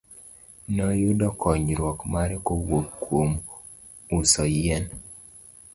[0.75, 3.31] Noyudo konyruok mare kowuok kuom
[4.17, 4.83] uso yien.